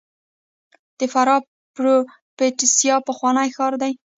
[0.99, 1.41] د فراه
[1.75, 3.93] پروفتاسیا پخوانی ښار دی